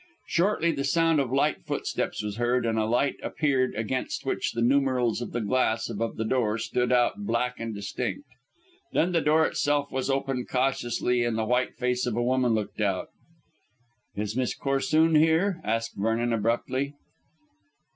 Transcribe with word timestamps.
Shortly 0.25 0.71
the 0.71 0.83
sound 0.83 1.19
of 1.19 1.31
light 1.31 1.61
footsteps 1.67 2.23
was 2.23 2.37
heard, 2.37 2.65
and 2.65 2.79
a 2.79 2.85
light 2.87 3.17
appeared, 3.21 3.75
against 3.75 4.25
which 4.25 4.53
the 4.53 4.61
numerals 4.63 5.21
on 5.21 5.29
the 5.29 5.41
glass 5.41 5.91
above 5.91 6.17
the 6.17 6.25
door 6.25 6.57
stood 6.57 6.91
out 6.91 7.27
black 7.27 7.59
and 7.59 7.75
distinct. 7.75 8.23
Then 8.93 9.11
the 9.11 9.21
door 9.21 9.45
itself 9.45 9.91
was 9.91 10.09
opened 10.09 10.49
cautiously, 10.49 11.23
and 11.23 11.37
the 11.37 11.45
white 11.45 11.75
face 11.77 12.07
of 12.07 12.15
a 12.15 12.23
woman 12.23 12.55
looked 12.55 12.81
out. 12.81 13.09
"Is 14.15 14.35
Miss 14.35 14.55
Corsoon 14.55 15.13
here?" 15.13 15.61
asked 15.63 15.95
Vernon 15.95 16.33
abruptly. 16.33 16.95